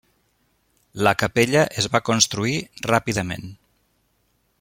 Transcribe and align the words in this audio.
La 1.07 1.11
capella 1.23 1.65
es 1.81 1.89
va 1.97 2.01
construir 2.09 2.57
ràpidament. 2.89 3.45